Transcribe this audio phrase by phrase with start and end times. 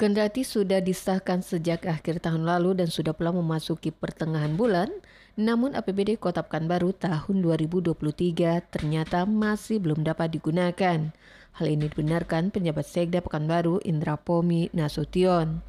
[0.00, 4.88] Kendati sudah disahkan sejak akhir tahun lalu dan sudah pula memasuki pertengahan bulan,
[5.36, 11.12] namun APBD Kota Pekanbaru tahun 2023 ternyata masih belum dapat digunakan.
[11.52, 15.60] Hal ini dibenarkan penjabat Sekda Pekanbaru Indra Pomi Nasution.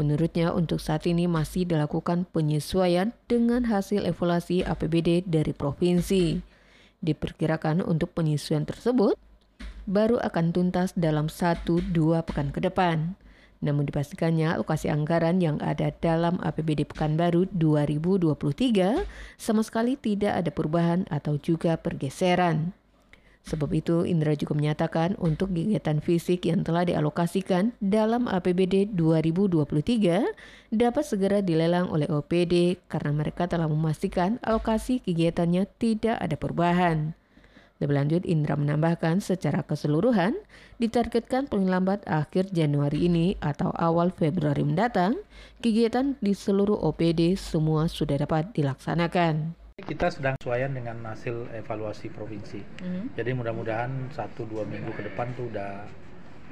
[0.00, 6.40] Menurutnya untuk saat ini masih dilakukan penyesuaian dengan hasil evaluasi APBD dari provinsi.
[7.04, 9.20] Diperkirakan untuk penyesuaian tersebut
[9.84, 11.92] baru akan tuntas dalam 1-2
[12.24, 13.20] pekan ke depan.
[13.64, 19.08] Namun dipastikannya lokasi anggaran yang ada dalam APBD Pekanbaru 2023
[19.40, 22.76] sama sekali tidak ada perubahan atau juga pergeseran.
[23.44, 31.04] Sebab itu, Indra juga menyatakan untuk kegiatan fisik yang telah dialokasikan dalam APBD 2023 dapat
[31.04, 37.12] segera dilelang oleh OPD karena mereka telah memastikan alokasi kegiatannya tidak ada perubahan.
[37.82, 40.38] Lebih lanjut, Indra menambahkan secara keseluruhan
[40.78, 45.18] ditargetkan paling lambat akhir Januari ini atau awal Februari mendatang,
[45.58, 49.58] kegiatan di seluruh OPD semua sudah dapat dilaksanakan.
[49.74, 52.62] Kita sedang sesuaian dengan hasil evaluasi provinsi.
[52.62, 53.04] Mm-hmm.
[53.18, 55.82] Jadi mudah-mudahan satu dua minggu ke depan tuh udah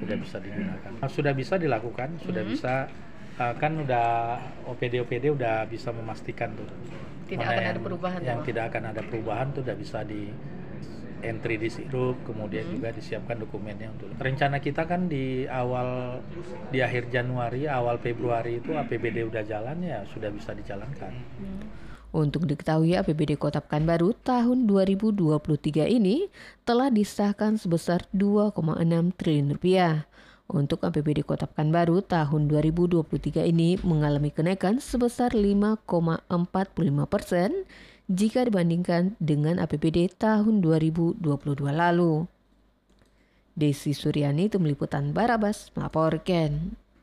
[0.03, 0.91] udah bisa digunakan.
[0.99, 2.51] Nah, sudah bisa dilakukan, sudah mm-hmm.
[2.51, 2.91] bisa
[3.39, 4.07] uh, kan udah
[4.67, 6.67] OPD OPD udah bisa memastikan tuh.
[7.31, 8.19] Tidak akan ada perubahan.
[8.19, 10.27] Yang tidak akan ada perubahan tuh udah bisa di
[11.23, 12.73] entry di sirup, kemudian hmm.
[12.77, 14.11] juga disiapkan dokumennya untuk.
[14.19, 16.19] Rencana kita kan di awal
[16.69, 21.13] di akhir Januari, awal Februari itu APBD udah jalan ya sudah bisa dijalankan.
[21.39, 21.63] Hmm.
[22.13, 26.29] Untuk diketahui APBD Kota Pekanbaru tahun 2023 ini
[26.61, 28.53] telah disahkan sebesar 2,6
[29.17, 30.05] triliun rupiah.
[30.45, 36.29] Untuk APBD Kota Pekanbaru tahun 2023 ini mengalami kenaikan sebesar 5,45
[37.09, 37.65] persen
[38.11, 41.23] jika dibandingkan dengan APBD tahun 2022
[41.71, 42.27] lalu.
[43.53, 46.75] Desi Suryani, Tim Liputan Barabas, melaporkan.